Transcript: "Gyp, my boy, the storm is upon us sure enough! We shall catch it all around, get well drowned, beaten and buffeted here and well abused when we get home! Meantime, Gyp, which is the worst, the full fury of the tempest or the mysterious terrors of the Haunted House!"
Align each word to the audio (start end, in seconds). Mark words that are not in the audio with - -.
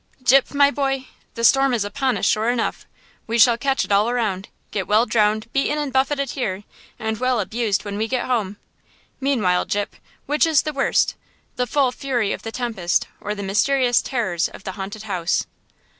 "Gyp, 0.23 0.55
my 0.55 0.71
boy, 0.71 1.05
the 1.35 1.43
storm 1.43 1.75
is 1.75 1.85
upon 1.85 2.17
us 2.17 2.25
sure 2.25 2.49
enough! 2.49 2.87
We 3.27 3.37
shall 3.37 3.55
catch 3.55 3.85
it 3.85 3.91
all 3.91 4.09
around, 4.09 4.49
get 4.71 4.87
well 4.87 5.05
drowned, 5.05 5.45
beaten 5.53 5.77
and 5.77 5.93
buffeted 5.93 6.31
here 6.31 6.63
and 6.97 7.19
well 7.19 7.39
abused 7.39 7.85
when 7.85 7.99
we 7.99 8.07
get 8.07 8.25
home! 8.25 8.57
Meantime, 9.19 9.67
Gyp, 9.67 9.89
which 10.25 10.47
is 10.47 10.63
the 10.63 10.73
worst, 10.73 11.13
the 11.55 11.67
full 11.67 11.91
fury 11.91 12.33
of 12.33 12.41
the 12.41 12.51
tempest 12.51 13.07
or 13.19 13.35
the 13.35 13.43
mysterious 13.43 14.01
terrors 14.01 14.49
of 14.49 14.63
the 14.63 14.71
Haunted 14.71 15.03
House!" 15.03 15.45